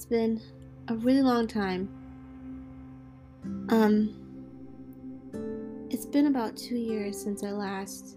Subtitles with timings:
[0.00, 0.40] it's been
[0.88, 1.86] a really long time.
[3.68, 4.16] Um,
[5.90, 8.16] it's been about two years since I last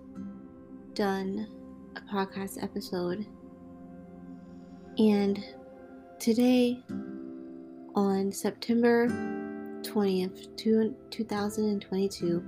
[0.93, 1.45] done
[1.97, 3.25] a podcast episode,
[4.97, 5.43] and
[6.19, 6.81] today,
[7.95, 9.09] on September
[9.81, 12.43] 20th, 2022,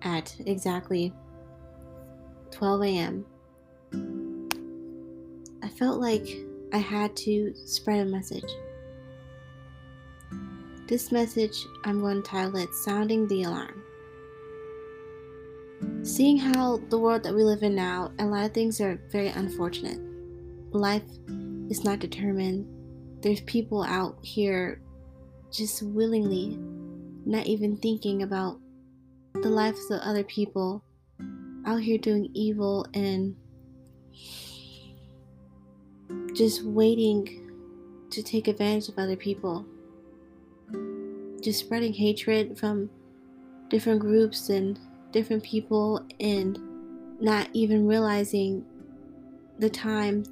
[0.00, 1.12] at exactly
[2.52, 3.26] 12 a.m.,
[5.62, 8.50] I felt like I had to spread a message.
[10.86, 13.82] This message, I'm going to title it Sounding the Alarm.
[16.02, 19.28] Seeing how the world that we live in now, a lot of things are very
[19.28, 19.98] unfortunate.
[20.72, 21.04] Life
[21.70, 22.66] is not determined.
[23.22, 24.80] There's people out here
[25.50, 26.58] just willingly
[27.24, 28.58] not even thinking about
[29.34, 30.84] the lives of other people
[31.66, 33.36] out here doing evil and
[36.38, 37.50] just waiting
[38.10, 39.66] to take advantage of other people.
[41.42, 42.88] Just spreading hatred from
[43.68, 44.78] different groups and
[45.10, 46.60] different people and
[47.20, 48.64] not even realizing
[49.58, 50.22] the time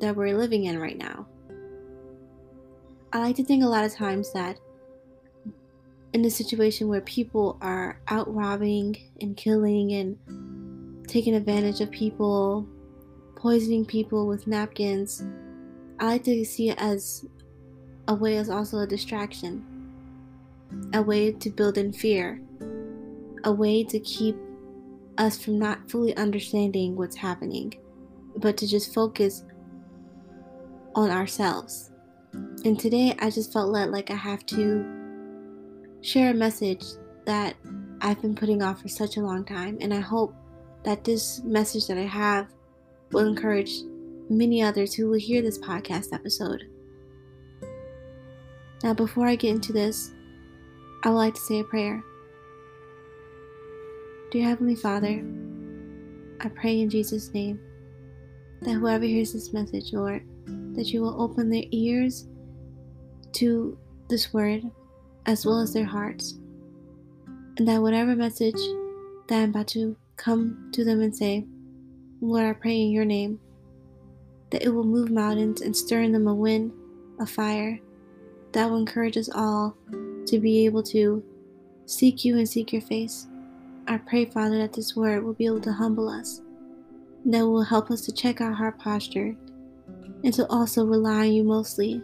[0.00, 1.28] that we're living in right now.
[3.12, 4.58] I like to think a lot of times that
[6.12, 12.68] in a situation where people are out robbing and killing and taking advantage of people,
[13.44, 15.22] poisoning people with napkins,
[16.00, 17.26] I like to see it as
[18.08, 19.62] a way as also a distraction,
[20.94, 22.40] a way to build in fear,
[23.44, 24.34] a way to keep
[25.18, 27.74] us from not fully understanding what's happening,
[28.36, 29.44] but to just focus
[30.94, 31.90] on ourselves.
[32.64, 34.86] And today I just felt like I have to
[36.00, 36.82] share a message
[37.26, 37.56] that
[38.00, 39.76] I've been putting off for such a long time.
[39.82, 40.34] And I hope
[40.82, 42.48] that this message that I have
[43.12, 43.82] will encourage
[44.28, 46.64] many others who will hear this podcast episode.
[48.82, 50.12] Now, before I get into this,
[51.04, 52.02] I would like to say a prayer.
[54.30, 55.24] Dear Heavenly Father,
[56.40, 57.60] I pray in Jesus' name
[58.62, 60.22] that whoever hears this message, Lord,
[60.74, 62.26] that you will open their ears
[63.32, 64.62] to this word
[65.26, 66.38] as well as their hearts.
[67.56, 68.60] And that whatever message
[69.28, 71.46] that I'm about to come to them and say,
[72.24, 73.38] Lord, I pray in your name,
[74.48, 76.72] that it will move mountains and stir in them a wind,
[77.20, 77.78] a fire,
[78.52, 79.76] that will encourage us all
[80.26, 81.22] to be able to
[81.84, 83.26] seek you and seek your face.
[83.86, 86.40] I pray, Father, that this word will be able to humble us,
[87.26, 89.36] that will help us to check our heart posture,
[90.24, 92.02] and to also rely on you mostly,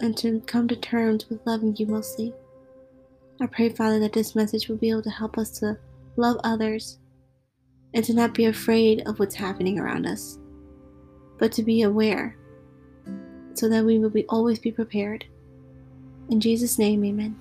[0.00, 2.32] and to come to terms with loving you mostly.
[3.38, 5.76] I pray, Father, that this message will be able to help us to
[6.16, 6.98] love others
[7.94, 10.38] and to not be afraid of what's happening around us,
[11.38, 12.36] but to be aware
[13.54, 15.24] so that we will be always be prepared.
[16.28, 17.36] In Jesus' name, amen.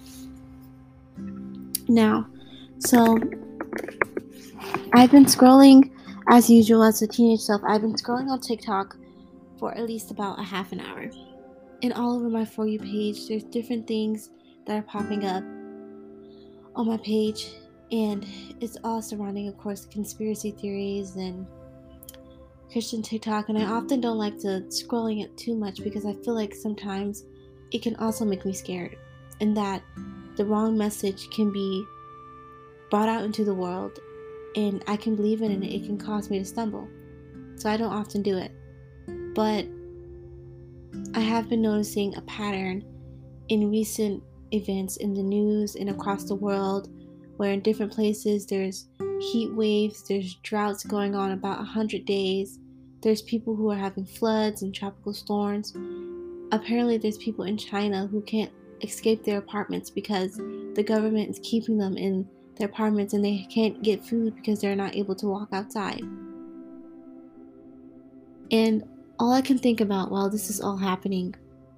[1.87, 2.27] Now,
[2.79, 3.19] so
[4.93, 5.91] I've been scrolling
[6.29, 7.61] as usual as a teenage self.
[7.67, 8.97] I've been scrolling on TikTok
[9.59, 11.09] for at least about a half an hour.
[11.83, 14.31] And all over my For You page, there's different things
[14.65, 15.43] that are popping up
[16.75, 17.51] on my page,
[17.91, 18.25] and
[18.59, 21.47] it's all surrounding, of course, conspiracy theories and
[22.71, 23.49] Christian TikTok.
[23.49, 23.73] And I mm-hmm.
[23.73, 27.23] often don't like to scrolling it too much because I feel like sometimes
[27.71, 28.97] it can also make me scared,
[29.41, 29.83] and that
[30.35, 31.83] the wrong message can be
[32.89, 33.99] brought out into the world,
[34.55, 36.87] and I can believe in it, and it can cause me to stumble.
[37.55, 38.51] So I don't often do it,
[39.33, 39.65] but
[41.13, 42.85] I have been noticing a pattern
[43.49, 46.89] in recent events in the news and across the world
[47.37, 48.87] where in different places there's
[49.19, 52.59] heat waves, there's droughts going on about 100 days,
[53.01, 55.73] there's people who are having floods and tropical storms.
[56.51, 60.37] Apparently, there's people in China who can't escape their apartments because
[60.73, 64.75] the government is keeping them in their apartments and they can't get food because they're
[64.75, 66.01] not able to walk outside.
[68.51, 68.83] And
[69.19, 71.35] all I can think about while this is all happening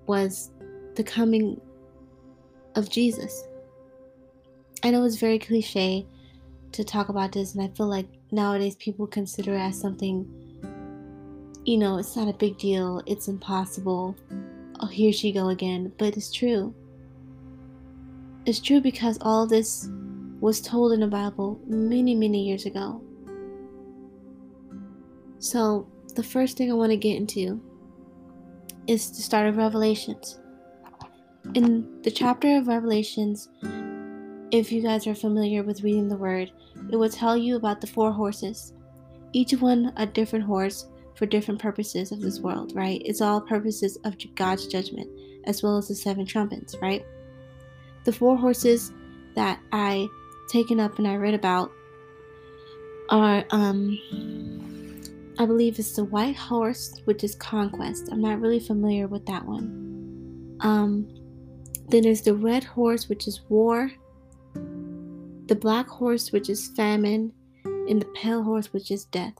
[0.08, 0.52] was
[0.96, 1.60] the coming
[2.76, 3.48] of Jesus.
[4.82, 6.06] I know it's very cliche
[6.72, 10.28] to talk about this, and I feel like nowadays people consider it as something,
[11.66, 14.16] you know, it's not a big deal, it's impossible.
[14.80, 15.92] Oh, here she go again.
[15.98, 16.74] But it's true.
[18.46, 19.90] It's true because all this
[20.40, 23.02] was told in the Bible many, many years ago.
[25.40, 27.62] So, the first thing I want to get into
[28.88, 30.40] is the start of Revelations.
[31.54, 33.50] In the chapter of Revelations,
[34.52, 36.52] if you guys are familiar with reading the word,
[36.92, 38.74] it will tell you about the four horses,
[39.34, 43.02] each one a different horse for different purposes of this world, right?
[43.06, 45.10] It's all purposes of God's judgment,
[45.46, 47.06] as well as the seven trumpets, right?
[48.06, 48.92] The four horses
[49.36, 50.08] that I
[50.50, 51.72] taken up and I read about
[53.10, 54.00] are um
[55.38, 58.10] I believe it's the white horse, which is conquest.
[58.12, 60.58] I'm not really familiar with that one.
[60.62, 61.08] Um
[61.90, 63.92] then there's the red horse, which is war,
[65.50, 67.34] the black horse, which is famine,
[67.66, 69.34] and the pale horse, which is death.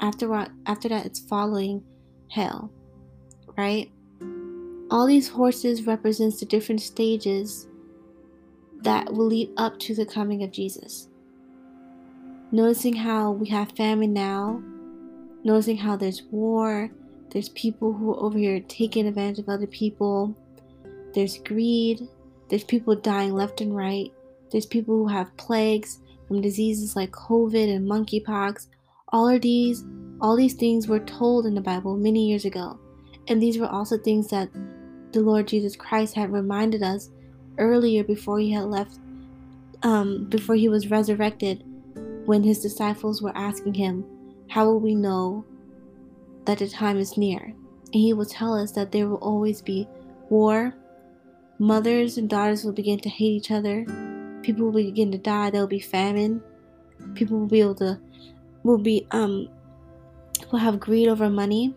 [0.00, 0.34] After
[0.66, 1.82] after that, it's following
[2.30, 2.70] hell,
[3.56, 3.90] right?
[4.90, 7.68] All these horses represents the different stages
[8.82, 11.08] that will lead up to the coming of Jesus.
[12.50, 14.60] Noticing how we have famine now,
[15.44, 16.90] noticing how there's war,
[17.30, 20.34] there's people who are over here taking advantage of other people,
[21.14, 22.08] there's greed,
[22.48, 24.12] there's people dying left and right,
[24.50, 28.66] there's people who have plagues from diseases like COVID and monkeypox.
[29.08, 29.84] All of these,
[30.20, 32.78] all these things were told in the Bible many years ago.
[33.28, 34.48] And these were also things that
[35.12, 37.10] the Lord Jesus Christ had reminded us
[37.58, 38.98] earlier before he had left,
[39.82, 41.64] um, before he was resurrected,
[42.26, 44.04] when his disciples were asking him,
[44.48, 45.44] How will we know
[46.44, 47.40] that the time is near?
[47.92, 49.88] And he will tell us that there will always be
[50.28, 50.74] war,
[51.58, 53.84] mothers and daughters will begin to hate each other,
[54.42, 56.42] people will begin to die, there will be famine,
[57.14, 58.00] people will be able to,
[58.62, 59.48] will be, um,
[60.50, 61.74] will have greed over money,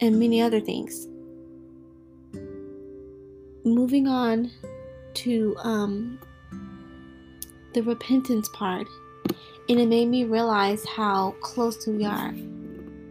[0.00, 1.08] and many other things.
[3.64, 4.50] Moving on
[5.14, 6.20] to um,
[7.74, 8.86] the repentance part,
[9.68, 12.34] and it made me realize how close we are.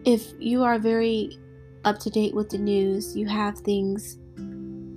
[0.05, 1.37] If you are very
[1.83, 4.17] up to date with the news, you have things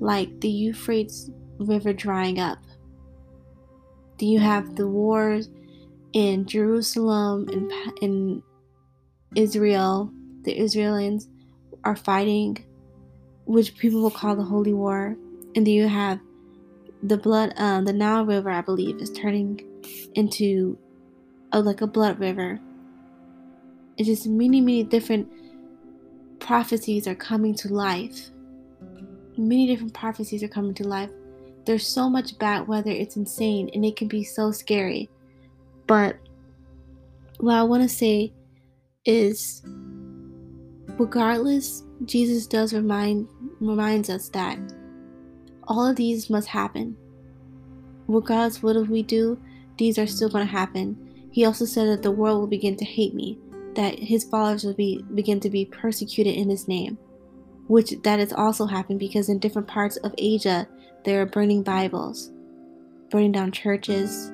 [0.00, 2.59] like the Euphrates River drying up.
[4.19, 5.49] Then you have the wars
[6.12, 7.73] in Jerusalem and
[8.03, 8.43] in
[9.35, 10.12] Israel.
[10.43, 11.29] The Israelis
[11.85, 12.65] are fighting,
[13.44, 15.17] which people will call the Holy War.
[15.55, 16.20] And then you have
[17.03, 19.61] the blood, uh, the Nile River, I believe, is turning
[20.15, 20.79] into
[21.53, 22.59] a, like a blood river.
[23.97, 25.29] It's just many, many different
[26.41, 28.31] prophecies are coming to life.
[29.37, 31.11] Many different prophecies are coming to life.
[31.69, 35.11] There's so much bad weather, it's insane, and it can be so scary.
[35.87, 36.17] But
[37.41, 38.32] what I want to say
[39.05, 39.61] is
[40.99, 43.29] regardless, Jesus does remind
[43.61, 44.59] reminds us that
[45.65, 46.97] all of these must happen.
[48.06, 49.38] Regardless what if we do,
[49.76, 51.29] these are still going to happen.
[51.32, 53.38] He also said that the world will begin to hate me,
[53.75, 56.97] that his followers will be begin to be persecuted in his name,
[57.67, 60.67] which that has also happened because in different parts of Asia
[61.05, 62.31] they are burning Bibles,
[63.11, 64.33] burning down churches.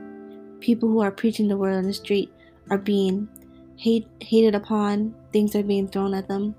[0.61, 2.33] People who are preaching the word on the street
[2.71, 3.29] are being
[3.77, 5.15] hate, hated upon.
[5.33, 6.55] Things are being thrown at them.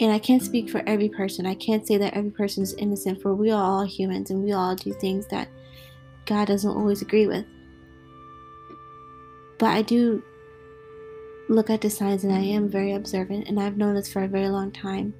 [0.00, 1.46] And I can't speak for every person.
[1.46, 4.52] I can't say that every person is innocent, for we are all humans and we
[4.52, 5.48] all do things that
[6.24, 7.44] God doesn't always agree with.
[9.58, 10.22] But I do
[11.50, 14.28] look at the signs and I am very observant, and I've known this for a
[14.28, 15.12] very long time.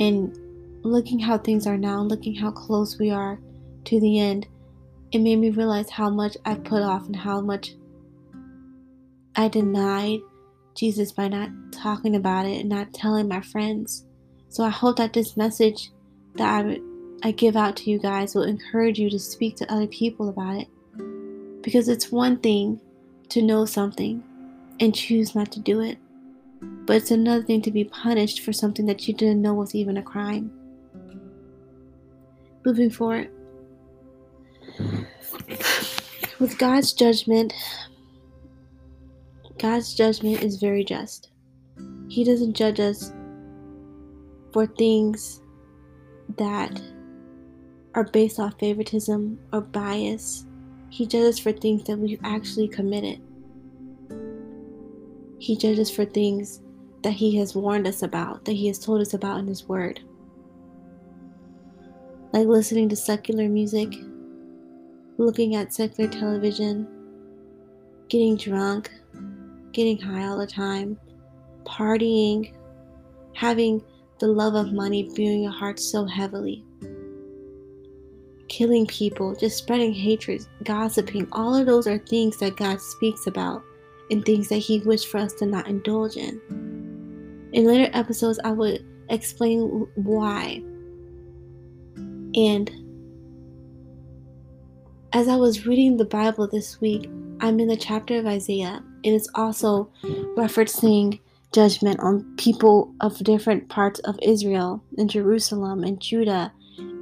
[0.00, 0.36] And
[0.82, 3.38] looking how things are now, looking how close we are
[3.84, 4.46] to the end,
[5.12, 7.74] it made me realize how much I've put off and how much
[9.36, 10.20] I denied
[10.74, 14.04] Jesus by not talking about it and not telling my friends.
[14.48, 15.90] So I hope that this message
[16.34, 16.80] that I,
[17.22, 20.56] I give out to you guys will encourage you to speak to other people about
[20.56, 20.68] it.
[21.62, 22.80] Because it's one thing
[23.30, 24.22] to know something
[24.80, 25.98] and choose not to do it,
[26.60, 29.96] but it's another thing to be punished for something that you didn't know was even
[29.96, 30.50] a crime.
[32.64, 33.30] Moving forward,
[36.38, 37.52] with God's judgment,
[39.58, 41.30] God's judgment is very just.
[42.08, 43.12] He doesn't judge us
[44.52, 45.40] for things
[46.36, 46.80] that
[47.94, 50.46] are based off favoritism or bias.
[50.90, 53.20] He judges for things that we've actually committed.
[55.38, 56.60] He judges for things
[57.02, 60.00] that He has warned us about, that He has told us about in His Word.
[62.32, 63.94] Like listening to secular music,
[65.16, 66.86] looking at secular television,
[68.08, 68.90] getting drunk,
[69.72, 70.98] getting high all the time,
[71.64, 72.52] partying,
[73.34, 73.82] having
[74.18, 76.64] the love of money viewing your heart so heavily,
[78.48, 81.26] killing people, just spreading hatred, gossiping.
[81.32, 83.62] All of those are things that God speaks about
[84.10, 86.40] and things that He wished for us to not indulge in.
[87.52, 90.62] In later episodes, I would explain why.
[92.38, 92.70] And
[95.12, 99.14] as I was reading the Bible this week, I'm in the chapter of Isaiah, and
[99.14, 99.90] it's also
[100.36, 101.18] referencing
[101.52, 106.52] judgment on people of different parts of Israel and Jerusalem and Judah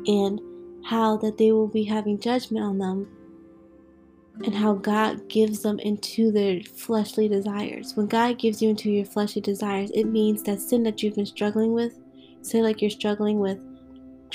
[0.06, 0.40] and
[0.86, 3.06] how that they will be having judgment on them
[4.42, 7.94] and how God gives them into their fleshly desires.
[7.94, 11.26] When God gives you into your fleshly desires, it means that sin that you've been
[11.26, 11.98] struggling with,
[12.40, 13.58] say like you're struggling with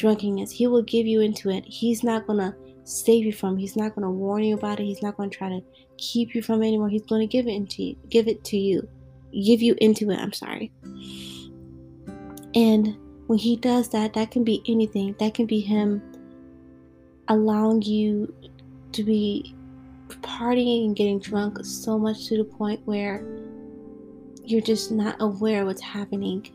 [0.02, 1.64] drunkenness, He will give you into it.
[1.66, 3.58] He's not going to save you from.
[3.58, 4.86] He's not going to warn you about it.
[4.86, 5.62] He's not going to try to
[5.98, 6.90] keep you from it anymore.
[6.90, 8.88] He's going to give it into you, give it to you,
[9.32, 10.20] give you into it.
[10.20, 10.72] I'm sorry.
[12.56, 15.16] And when he does that, that can be anything.
[15.20, 16.02] That can be him
[17.28, 18.34] allowing you
[18.92, 19.56] to be
[20.10, 23.24] partying and getting drunk so much to the point where
[24.44, 26.50] you're just not aware what's happening.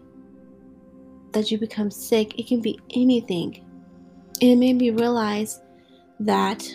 [1.37, 2.39] That you become sick.
[2.39, 3.63] It can be anything.
[4.41, 5.61] And it made me realize
[6.19, 6.67] that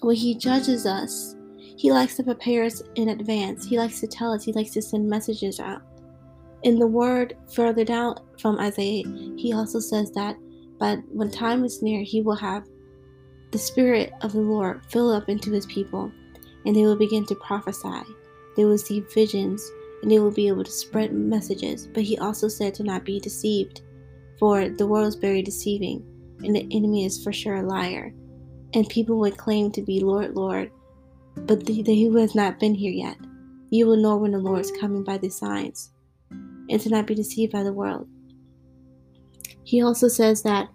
[0.00, 1.36] when He judges us,
[1.76, 3.66] He likes to prepare us in advance.
[3.66, 5.82] He likes to tell us, He likes to send messages out.
[6.62, 9.04] In the word further down from Isaiah,
[9.36, 10.36] He also says that
[10.78, 12.64] but when time is near, He will have
[13.50, 16.10] the Spirit of the Lord fill up into His people,
[16.64, 18.00] and they will begin to prophesy.
[18.56, 19.70] They will see visions,
[20.02, 21.86] and they will be able to spread messages.
[21.86, 23.82] But He also said to not be deceived,
[24.38, 26.04] for the world is very deceiving
[26.44, 28.14] and the enemy is for sure a liar.
[28.74, 30.70] And people would claim to be Lord, Lord,
[31.34, 33.16] but the, the, who has not been here yet.
[33.70, 35.90] You will know when the Lord is coming by the signs,
[36.30, 38.06] and to not be deceived by the world.
[39.64, 40.68] He also says that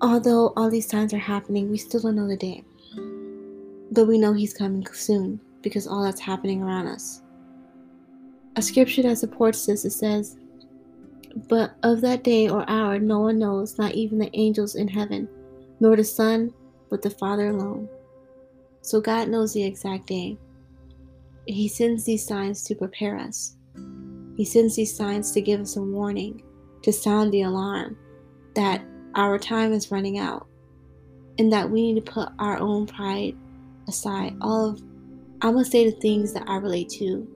[0.00, 2.64] although all these signs are happening, we still don't know the day.
[3.90, 7.22] But we know He's coming soon because all that's happening around us.
[8.56, 10.36] A scripture that supports this it says,
[11.48, 15.28] but of that day or hour no one knows, not even the angels in heaven,
[15.78, 16.52] nor the Son,
[16.88, 17.88] but the Father alone.
[18.82, 20.36] So God knows the exact day.
[21.46, 23.56] He sends these signs to prepare us.
[24.36, 26.42] He sends these signs to give us a warning,
[26.82, 27.96] to sound the alarm
[28.54, 28.82] that
[29.14, 30.46] our time is running out,
[31.38, 33.36] and that we need to put our own pride
[33.88, 34.36] aside.
[34.40, 34.82] All of,
[35.42, 37.26] I'm to say the things that I relate to,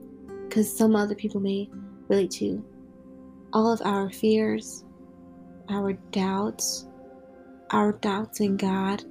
[0.47, 1.69] because some other people may
[2.07, 2.63] relate to.
[3.51, 4.83] All of our fears,
[5.69, 6.87] our doubts,
[7.71, 9.03] our doubts in God,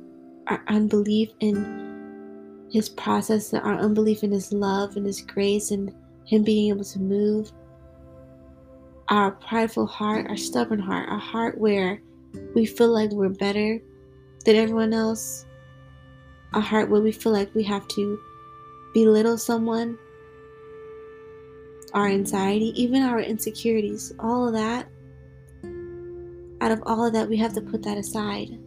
[0.46, 5.92] our unbelief in His process, our unbelief in His love and His grace and
[6.24, 7.50] Him being able to move,
[9.08, 12.00] our prideful heart, our stubborn heart, our heart where
[12.54, 13.80] we feel like we're better
[14.44, 15.46] than everyone else,
[16.52, 18.20] a heart where we feel like we have to
[18.94, 19.98] belittle someone
[21.94, 24.88] our anxiety, even our insecurities, all of that,
[26.60, 28.58] out of all of that, we have to put that aside.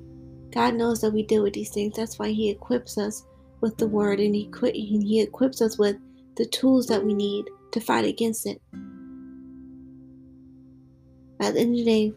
[0.52, 1.96] God knows that we deal with these things.
[1.96, 3.26] That's why He equips us
[3.60, 5.98] with the Word and He, he equips us with
[6.36, 8.62] the tools that we need to fight against it.
[11.42, 12.14] At the end of the day,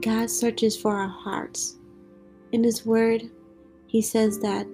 [0.00, 1.78] God searches for our hearts.
[2.52, 3.22] In His Word,
[3.88, 4.68] He says that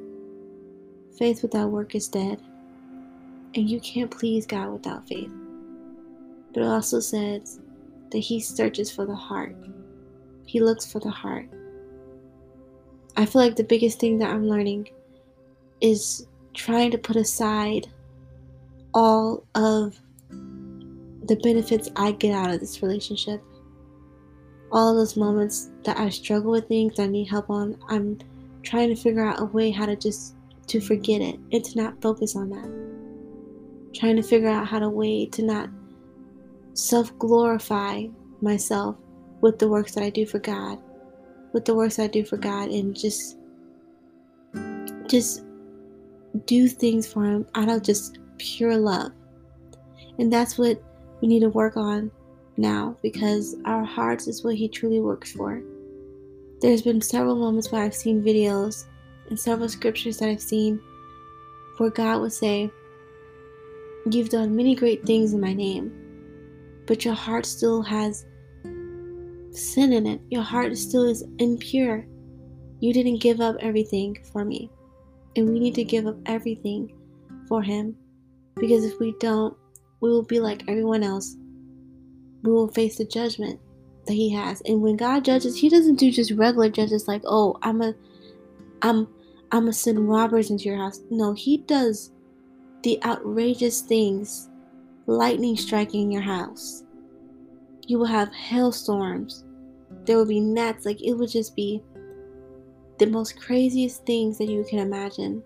[1.19, 2.41] faith without work is dead.
[3.55, 5.31] And you can't please God without faith.
[6.53, 7.61] But it also says
[8.11, 9.57] that He searches for the heart,
[10.47, 11.49] He looks for the heart.
[13.17, 14.89] I feel like the biggest thing that I'm learning
[15.81, 17.89] is trying to put aside
[18.95, 19.99] all of
[20.31, 23.43] the benefits I get out of this relationship.
[24.71, 28.19] All of those moments that I struggle with things I need help on, I'm
[28.63, 30.35] trying to figure out a way how to just
[30.67, 32.83] to forget it and to not focus on that
[33.93, 35.69] trying to figure out how to way to not
[36.75, 38.07] self glorify
[38.41, 38.97] myself
[39.41, 40.79] with the works that I do for God,
[41.53, 43.39] with the works I do for God, and just
[45.09, 45.45] just
[46.47, 49.13] do things for Him out of just pure love.
[50.19, 50.83] And that's what
[51.21, 52.11] we need to work on
[52.57, 55.63] now because our hearts is what He truly works for.
[56.61, 58.87] There's been several moments where I've seen videos
[59.29, 60.81] and several scriptures that I've seen
[61.79, 62.71] where God would say,
[64.11, 65.93] You've done many great things in my name,
[66.87, 68.25] but your heart still has
[69.53, 70.21] sin in it.
[70.31, 72.05] Your heart still is impure.
[72.81, 74.71] You didn't give up everything for me.
[75.37, 76.93] And we need to give up everything
[77.49, 77.97] for Him.
[78.57, 79.57] Because if we don't,
[80.01, 81.37] we will be like everyone else.
[82.43, 83.61] We will face the judgment
[84.07, 84.63] that He has.
[84.63, 87.95] And when God judges, He doesn't do just regular judges like, oh, I'm a
[88.83, 89.09] I'm
[89.51, 91.01] I'm gonna send robbers into your house.
[91.11, 92.13] No, He does
[92.83, 94.49] the outrageous things
[95.07, 96.85] lightning striking your house.
[97.87, 99.45] You will have hailstorms.
[100.05, 100.85] There will be gnats.
[100.85, 101.83] Like it would just be
[102.99, 105.43] the most craziest things that you can imagine.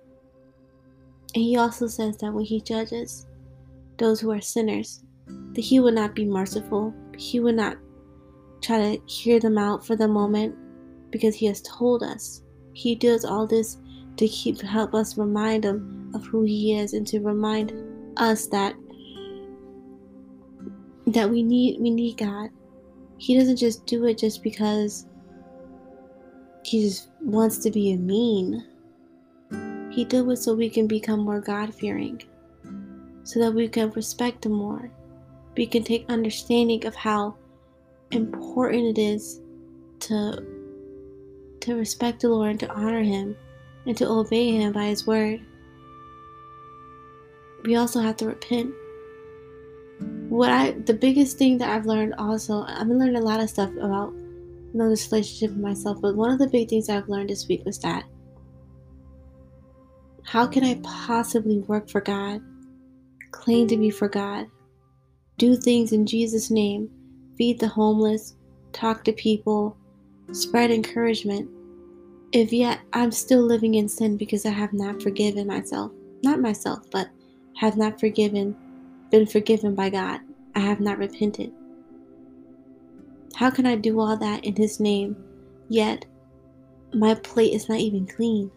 [1.35, 3.27] And he also says that when he judges
[3.99, 6.95] those who are sinners, that he will not be merciful.
[7.17, 7.77] He will not
[8.63, 10.55] try to hear them out for the moment
[11.11, 12.43] because he has told us.
[12.77, 13.79] He does all this
[14.19, 17.73] to keep help us remind him of who he is and to remind
[18.19, 18.75] us that
[21.07, 22.51] that we need we need God.
[23.17, 25.07] He doesn't just do it just because
[26.65, 28.63] he just wants to be a mean.
[29.91, 32.21] He did it so we can become more God fearing,
[33.23, 34.91] so that we can respect Him more.
[35.57, 37.37] We can take understanding of how
[38.11, 39.41] important it is
[40.01, 40.56] to
[41.67, 43.37] to respect the Lord and to honor Him
[43.87, 45.41] and to obey Him by His word.
[47.65, 48.73] We also have to repent.
[50.29, 53.71] What I the biggest thing that I've learned also I've learning a lot of stuff
[53.81, 57.31] about you know this relationship with myself, but one of the big things I've learned
[57.31, 58.05] this week was that
[60.23, 62.43] how can I possibly work for God,
[63.31, 64.47] claim to be for God,
[65.39, 66.91] do things in Jesus' name,
[67.37, 68.37] feed the homeless,
[68.73, 69.77] talk to people,
[70.33, 71.49] spread encouragement,
[72.33, 75.93] if yet I'm still living in sin because I have not forgiven myself,
[76.23, 77.09] not myself, but
[77.57, 78.57] have not forgiven,
[79.11, 80.21] been forgiven by God.
[80.55, 81.53] I have not repented.
[83.35, 85.17] How can I do all that in His name,
[85.69, 86.07] yet
[86.95, 88.51] my plate is not even clean?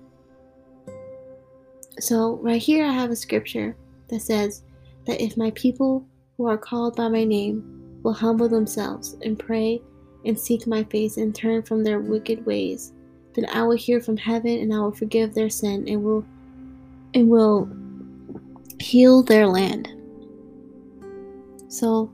[1.99, 3.75] So, right here, I have a scripture
[4.07, 4.63] that says
[5.05, 6.05] that if my people
[6.37, 9.81] who are called by my name will humble themselves and pray
[10.23, 12.93] and seek my face and turn from their wicked ways,
[13.35, 16.25] then I will hear from heaven and I will forgive their sin and will
[17.13, 17.69] and will
[18.79, 19.91] heal their land.
[21.67, 22.11] So,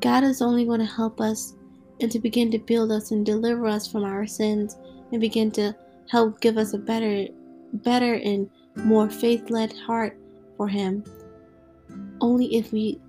[0.00, 1.54] God is only going to help us
[2.00, 4.76] and to begin to build us and deliver us from our sins
[5.10, 5.74] and begin to
[6.10, 7.26] help give us a better
[7.72, 10.16] better and more faith led heart
[10.56, 11.04] for Him.
[12.20, 13.00] Only if we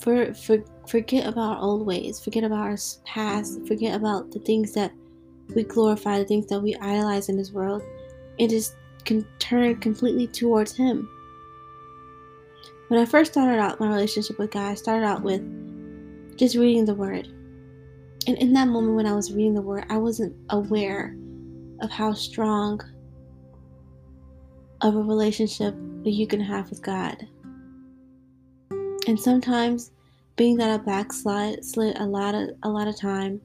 [0.00, 4.72] for, for, forget about our old ways, forget about our past, forget about the things
[4.72, 4.92] that
[5.54, 7.82] we glorify, the things that we idolize in this world,
[8.38, 11.08] and just can turn completely towards Him.
[12.88, 15.40] When I first started out my relationship with God, I started out with
[16.36, 17.28] just reading the Word.
[18.26, 21.16] And in that moment when I was reading the Word, I wasn't aware
[21.80, 22.80] of how strong
[24.82, 27.26] of a relationship that you can have with God.
[29.06, 29.92] And sometimes
[30.36, 33.40] being that I backslid slid a lot of a lot of time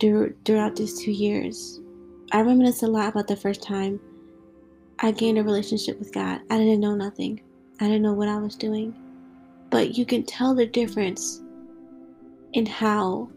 [0.00, 1.80] throughout these two years.
[2.32, 4.00] I reminisce a lot about the first time
[4.98, 6.40] I gained a relationship with God.
[6.50, 7.40] I didn't know nothing.
[7.80, 8.94] I didn't know what I was doing.
[9.70, 11.42] But you can tell the difference
[12.52, 13.28] in how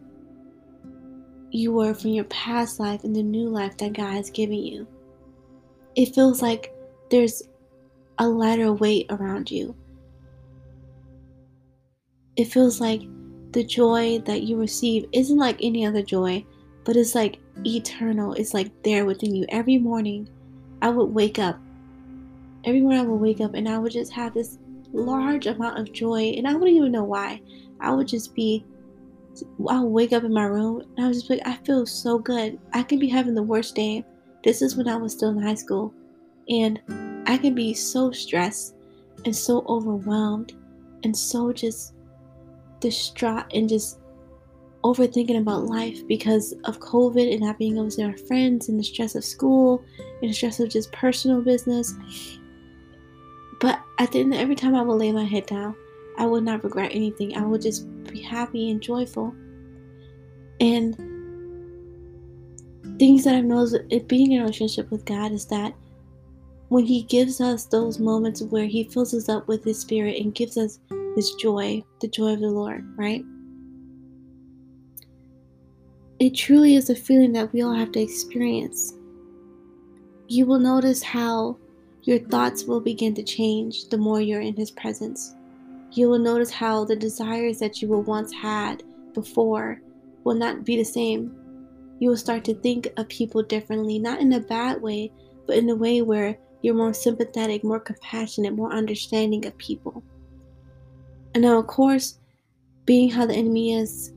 [1.50, 4.88] you were from your past life and the new life that God has given you
[5.98, 6.72] it feels like
[7.10, 7.42] there's
[8.20, 9.76] a lighter weight around you.
[12.36, 13.02] It feels like
[13.58, 16.46] the joy that you receive isn't like any other joy,
[16.84, 18.34] but it's like eternal.
[18.34, 19.48] It's like there within you.
[19.50, 20.30] Every morning,
[20.84, 21.58] I would wake up.
[22.66, 24.60] Every morning, I would wake up and I would just have this
[24.94, 27.42] large amount of joy, and I wouldn't even know why.
[27.80, 28.64] I would just be,
[29.68, 32.20] I would wake up in my room and I was just like, I feel so
[32.20, 32.60] good.
[32.74, 34.06] I could be having the worst day
[34.44, 35.92] this is when I was still in high school,
[36.48, 36.80] and
[37.26, 38.76] I can be so stressed
[39.26, 40.54] and so overwhelmed
[41.04, 41.96] and so just
[42.80, 44.00] distraught and just
[44.84, 48.80] overthinking about life because of COVID and not being able to see our friends and
[48.80, 49.84] the stress of school
[50.22, 51.94] and the stress of just personal business.
[53.60, 55.76] But at the end, every time I would lay my head down,
[56.18, 57.36] I would not regret anything.
[57.36, 59.34] I would just be happy and joyful.
[60.60, 60.96] And
[62.98, 65.74] things that I've noticed it being in a relationship with God is that
[66.70, 70.34] when He gives us those moments where He fills us up with His Spirit and
[70.34, 70.80] gives us
[71.18, 73.26] His joy, the joy of the Lord, right?
[76.20, 78.94] It truly is a feeling that we all have to experience.
[80.30, 81.58] You will notice how
[82.04, 85.36] your thoughts will begin to change the more you're in His presence.
[85.92, 89.82] You will notice how the desires that you were once had before
[90.24, 91.36] will not be the same
[92.00, 95.12] you will start to think of people differently, not in a bad way,
[95.48, 100.04] but in a way where you're more sympathetic, more compassionate, more understanding of people.
[101.38, 102.18] And now, of course,
[102.86, 104.12] being how the enemy is,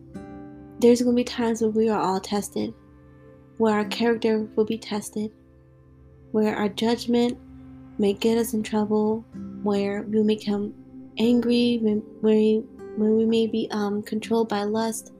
[0.78, 2.72] there's going to be times where we are all tested,
[3.58, 5.30] where our character will be tested,
[6.32, 7.38] where our judgment
[7.98, 9.22] may get us in trouble,
[9.62, 10.72] where we may become
[11.18, 15.12] angry, when, when we may be um, controlled by lust,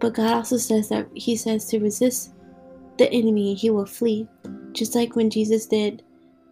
[0.00, 2.34] but God also says that He says to resist
[2.98, 4.28] the enemy, he will flee.
[4.72, 6.02] Just like when Jesus did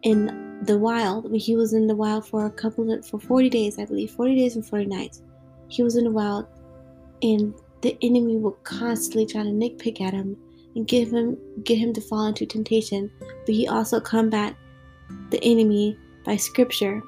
[0.05, 1.33] in the wild.
[1.35, 4.37] He was in the wild for a couple of for 40 days, I believe, 40
[4.37, 5.23] days and 40 nights.
[5.69, 6.47] He was in the wild,
[7.23, 10.37] and the enemy will constantly try to nitpick at him
[10.75, 13.11] and give him get him to fall into temptation.
[13.19, 14.57] But he also combat
[15.31, 17.03] the enemy by scripture.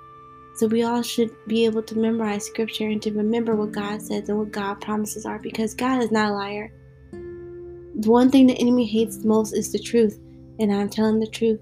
[0.57, 4.29] So we all should be able to memorize scripture and to remember what God says
[4.29, 6.73] and what God promises are because God is not a liar.
[7.13, 10.19] The one thing the enemy hates most is the truth,
[10.59, 11.61] and I'm telling the truth.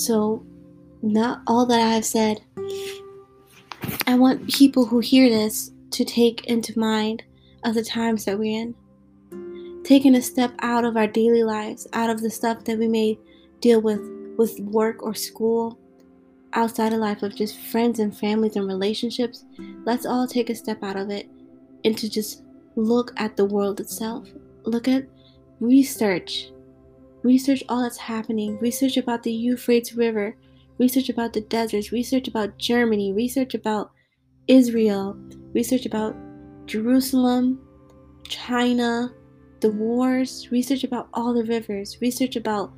[0.00, 0.42] So,
[1.02, 2.40] not all that I have said,
[4.06, 7.22] I want people who hear this to take into mind
[7.64, 9.82] of the times that we're in.
[9.84, 13.18] Taking a step out of our daily lives, out of the stuff that we may
[13.60, 14.00] deal with
[14.38, 15.78] with work or school,
[16.54, 19.44] outside of life of just friends and families and relationships,
[19.84, 21.28] let's all take a step out of it
[21.84, 22.42] and to just
[22.74, 24.26] look at the world itself.
[24.64, 25.04] Look at
[25.60, 26.52] research
[27.22, 30.36] research all that's happening, research about the Euphrates River,
[30.78, 33.92] research about the deserts, research about Germany, research about
[34.48, 35.16] Israel,
[35.52, 36.16] research about
[36.66, 37.60] Jerusalem,
[38.24, 39.12] China,
[39.60, 42.72] the wars, research about all the rivers, research about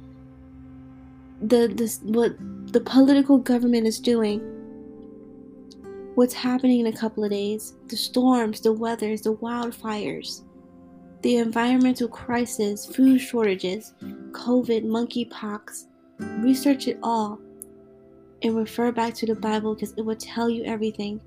[1.43, 2.37] the this what
[2.73, 4.41] the political government is doing.
[6.15, 10.43] What's happening in a couple of days, the storms, the weathers, the wildfires
[11.23, 13.95] the environmental crisis, food shortages,
[14.33, 15.87] COVID, monkeypox.
[16.19, 17.41] Research it all
[18.43, 21.21] and refer back to the Bible because it will tell you everything.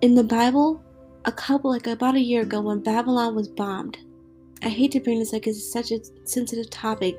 [0.00, 0.82] In the Bible,
[1.24, 3.98] a couple, like about a year ago, when Babylon was bombed,
[4.62, 7.18] I hate to bring this up because it's such a sensitive topic.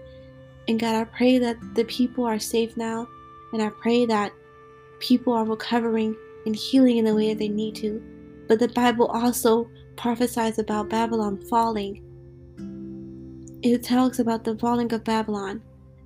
[0.67, 3.08] And God, I pray that the people are safe now,
[3.54, 4.32] and I pray that
[4.99, 8.01] people are recovering and healing in the way that they need to.
[8.47, 12.01] But the Bible also prophesies about Babylon falling.
[13.62, 15.62] It talks about the falling of Babylon.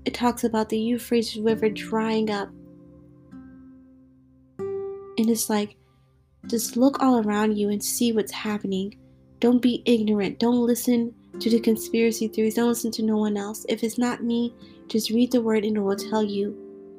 [0.05, 2.49] It talks about the Euphrates River drying up.
[4.59, 5.75] And it's like,
[6.47, 8.97] just look all around you and see what's happening.
[9.39, 10.39] Don't be ignorant.
[10.39, 12.55] Don't listen to the conspiracy theories.
[12.55, 13.65] Don't listen to no one else.
[13.67, 14.53] If it's not me,
[14.87, 16.55] just read the word and it will tell you.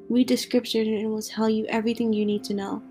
[0.09, 2.83] Read the scripture and it will tell you everything you need to know.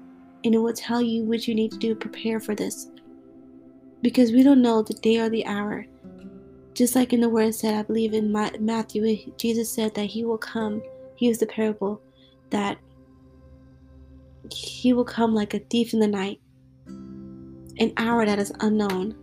[0.44, 2.90] And it will tell you what you need to do to prepare for this
[4.02, 5.86] because we don't know the day or the hour.
[6.74, 10.38] Just like in the word said, I believe in Matthew, Jesus said that he will
[10.38, 10.82] come.
[11.16, 12.00] He used the parable
[12.50, 12.78] that
[14.50, 16.40] he will come like a thief in the night,
[16.86, 19.14] an hour that is unknown,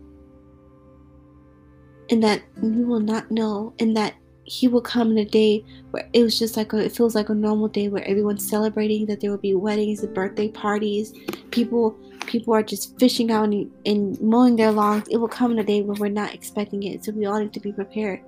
[2.10, 4.14] and that we will not know, and that
[4.48, 7.28] he will come in a day where it was just like a, it feels like
[7.28, 11.12] a normal day where everyone's celebrating that there will be weddings and birthday parties.
[11.50, 15.08] People people are just fishing out and, and mowing their lawns.
[15.08, 17.04] It will come in a day where we're not expecting it.
[17.04, 18.20] So we all need to be prepared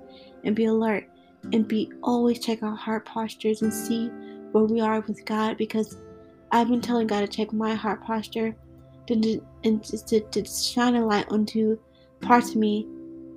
[0.43, 1.07] and be alert
[1.53, 4.07] and be always check our heart postures and see
[4.51, 5.97] where we are with god because
[6.51, 8.55] i've been telling god to check my heart posture
[9.07, 11.77] to, and just to, to shine a light onto
[12.21, 12.87] parts of me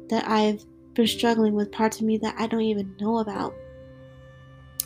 [0.09, 3.55] that i've been struggling with parts of me that I don't even know about.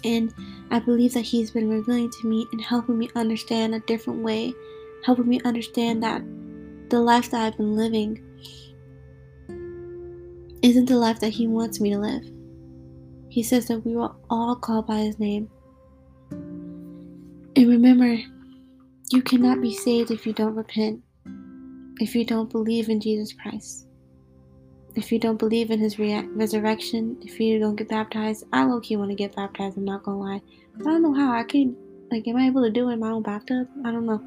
[0.04, 0.32] And
[0.70, 4.54] I believe that He's been revealing to me and helping me understand a different way,
[5.04, 6.22] helping me understand that
[6.90, 8.22] the life that I've been living
[10.62, 12.24] isn't the life that He wants me to live.
[13.28, 15.50] He says that we will all call by His name.
[16.30, 18.18] And remember,
[19.10, 21.02] you cannot be saved if you don't repent,
[21.98, 23.87] if you don't believe in Jesus Christ
[24.98, 28.80] if you don't believe in his re- resurrection, if you don't get baptized, I low
[28.80, 29.76] key want to get baptized.
[29.76, 30.42] I'm not gonna lie.
[30.80, 31.76] I don't know how I can.
[32.10, 33.68] Like, am I able to do it in my own bathtub?
[33.84, 34.20] I don't know.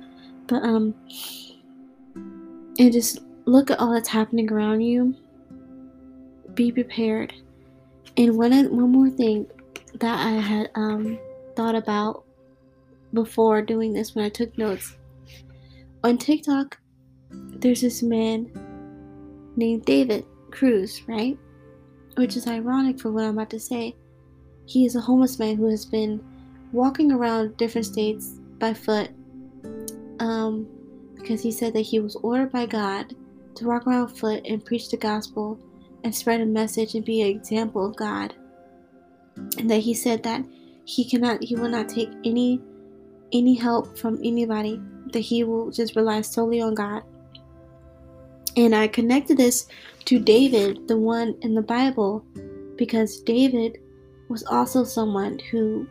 [0.48, 0.96] But um,
[2.16, 5.14] and just look at all that's happening around you.
[6.54, 7.34] Be prepared.
[8.16, 9.48] And one one more thing
[9.96, 11.20] that I had um
[11.58, 12.24] thought about
[13.14, 14.96] before doing this when I took notes
[16.02, 16.78] on TikTok.
[17.30, 18.50] There's this man
[19.58, 21.38] named David Cruz, right?
[22.18, 23.96] Which is ironic for what I'm about to say.
[24.66, 26.24] He is a homeless man who has been
[26.72, 29.10] walking around different states by foot
[30.20, 30.68] um,
[31.16, 33.16] because he said that he was ordered by God
[33.56, 35.60] to walk around foot and preach the gospel
[36.04, 38.34] and spread a message and be an example of God.
[39.58, 40.44] And that he said that
[40.86, 42.62] he cannot he will not take any
[43.34, 44.82] any help from anybody,
[45.14, 47.04] that he will just rely solely on God.
[48.58, 49.68] And I connected this
[50.06, 52.26] to David, the one in the Bible,
[52.76, 53.78] because David
[54.30, 55.88] was also someone who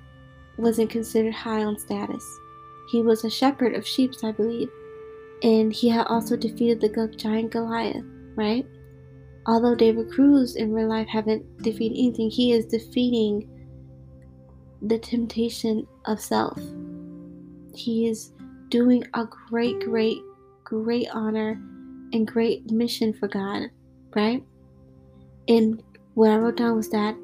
[0.59, 2.25] wasn't considered high on status.
[2.91, 4.69] He was a shepherd of sheep, I believe,
[5.43, 8.67] and he had also defeated the giant Goliath, right?
[9.47, 13.49] Although David Cruz in real life haven't defeated anything, he is defeating
[14.83, 16.59] the temptation of self.
[17.75, 18.33] He is
[18.69, 20.19] doing a great, great,
[20.65, 21.61] great honor
[22.13, 23.71] and great mission for God,
[24.15, 24.43] right?
[25.49, 25.83] And
[26.15, 27.17] what I wrote down was that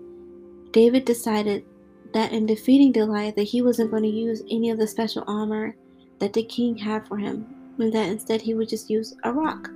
[0.72, 1.64] David decided
[2.12, 5.76] that in defeating Goliath that he wasn't going to use any of the special armor
[6.18, 7.46] that the king had for him,
[7.78, 9.68] and that instead he would just use a rock.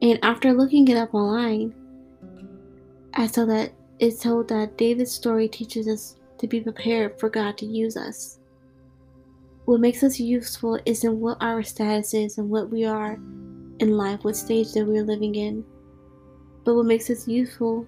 [0.00, 1.74] And after looking it up online,
[3.14, 7.56] I saw that it's told that David's story teaches us to be prepared for God
[7.58, 8.38] to use us.
[9.64, 13.14] What makes us useful isn't what our status is and what we are
[13.78, 15.64] in life, what stage that we're living in.
[16.64, 17.86] But what makes us useful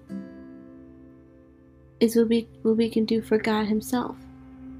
[1.99, 4.15] is what we what we can do for God Himself,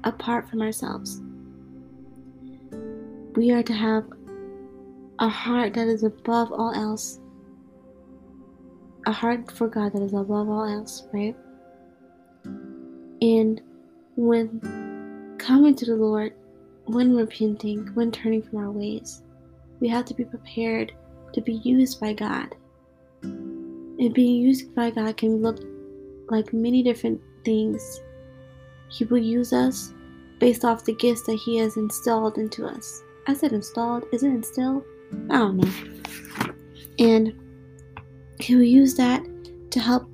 [0.04, 1.20] apart from ourselves.
[3.34, 4.04] We are to have
[5.18, 7.20] a heart that is above all else.
[9.06, 11.36] A heart for God that is above all else, right?
[13.20, 13.60] And
[14.16, 16.34] when coming to the Lord,
[16.86, 19.22] when repenting, when turning from our ways,
[19.80, 20.92] we have to be prepared
[21.32, 22.54] to be used by God.
[23.22, 25.58] And being used by God can look
[26.30, 28.00] like many different things.
[28.88, 29.92] He will use us
[30.38, 33.02] based off the gifts that He has installed into us.
[33.26, 34.84] I said installed, is it instilled?
[35.30, 36.52] I don't know.
[36.98, 37.34] And
[38.40, 39.24] He will use that
[39.70, 40.08] to help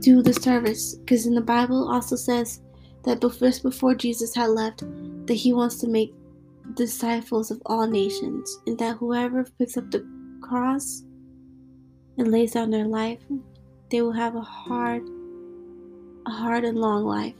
[0.00, 2.60] do the service because in the Bible also says
[3.04, 4.82] that just before Jesus had left,
[5.26, 6.14] that he wants to make
[6.74, 10.06] disciples of all nations, and that whoever picks up the
[10.40, 11.02] cross
[12.18, 13.20] and lays down their life,
[13.90, 15.02] they will have a hard,
[16.26, 17.34] a hard and long life.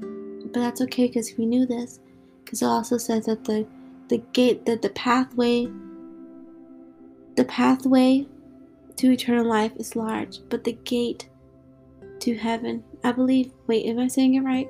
[0.00, 2.00] But that's okay because we knew this,
[2.44, 3.66] because it also says that the
[4.08, 5.66] the gate, that the pathway,
[7.36, 8.26] the pathway
[8.96, 11.30] to eternal life is large, but the gate
[12.20, 14.68] to heaven I believe, wait, am I saying it right?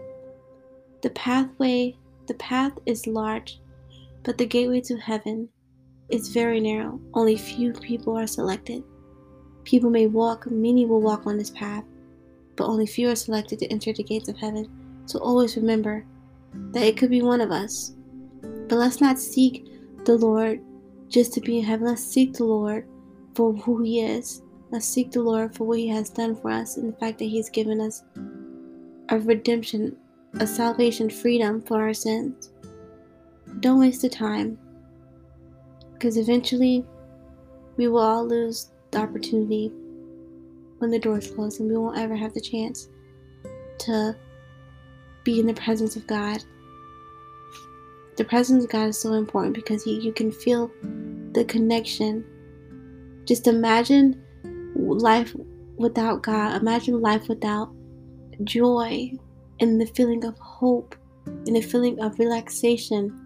[1.02, 3.60] The pathway, the path is large,
[4.24, 5.48] but the gateway to heaven
[6.08, 7.00] is very narrow.
[7.14, 8.82] Only few people are selected.
[9.62, 11.84] People may walk, many will walk on this path,
[12.56, 14.68] but only few are selected to enter the gates of heaven.
[15.06, 16.04] So always remember
[16.72, 17.94] that it could be one of us.
[18.42, 19.68] But let's not seek
[20.04, 20.60] the Lord
[21.08, 21.86] just to be in heaven.
[21.86, 22.88] Let's seek the Lord
[23.34, 24.42] for who He is
[24.74, 27.26] Let's seek the Lord for what He has done for us and the fact that
[27.26, 28.02] He's given us
[29.08, 29.96] a redemption,
[30.40, 32.50] a salvation, freedom for our sins.
[33.60, 34.58] Don't waste the time
[35.92, 36.84] because eventually
[37.76, 39.70] we will all lose the opportunity
[40.78, 42.88] when the doors close and we won't ever have the chance
[43.78, 44.16] to
[45.22, 46.42] be in the presence of God.
[48.16, 50.72] The presence of God is so important because you, you can feel
[51.30, 52.24] the connection.
[53.24, 54.23] Just imagine
[54.74, 55.34] life
[55.76, 56.60] without God.
[56.60, 57.72] Imagine life without
[58.44, 59.12] joy
[59.60, 63.20] and the feeling of hope and the feeling of relaxation.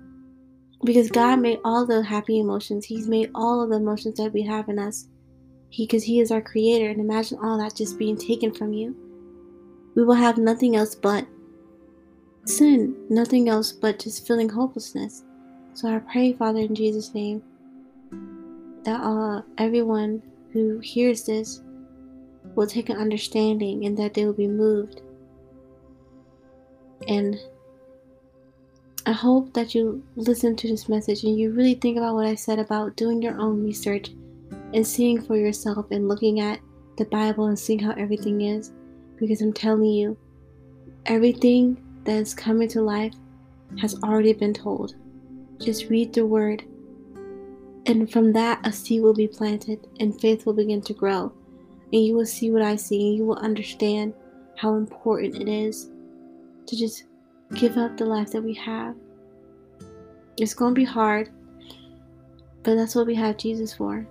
[0.85, 2.85] Because God made all the happy emotions.
[2.85, 5.09] He's made all of the emotions that we have in us.
[5.71, 6.89] He because He is our creator.
[6.89, 8.97] And imagine all that just being taken from you.
[9.97, 11.27] We will have nothing else but
[12.45, 15.25] sin, nothing else but just feeling hopelessness.
[15.75, 17.43] So I pray, Father, in Jesus' name,
[18.85, 21.63] that uh, everyone who hears this
[22.55, 25.03] will take an understanding and that they will be moved.
[27.07, 27.39] And
[29.07, 32.35] I hope that you listen to this message and you really think about what I
[32.35, 34.11] said about doing your own research
[34.75, 36.61] and seeing for yourself and looking at
[36.97, 38.73] the Bible and seeing how everything is.
[39.17, 40.17] Because I'm telling you,
[41.07, 43.15] everything that is coming to life
[43.81, 44.95] has already been told.
[45.59, 46.65] Just read the word
[47.89, 51.33] and from that, a seed will be planted, and faith will begin to grow.
[51.93, 54.13] And you will see what I see, and you will understand
[54.57, 55.91] how important it is
[56.67, 57.05] to just
[57.55, 58.95] give up the life that we have.
[60.39, 61.31] It's going to be hard,
[62.63, 64.07] but that's what we have Jesus for.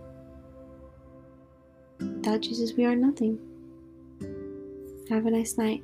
[1.99, 3.37] Without Jesus, we are nothing.
[5.09, 5.83] Have a nice night.